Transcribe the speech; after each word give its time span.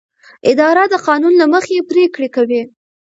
اداره 0.51 0.83
د 0.87 0.93
قانون 1.07 1.33
له 1.41 1.45
مخې 1.53 1.77
پریکړې 1.91 2.27
کوي. 2.35 2.61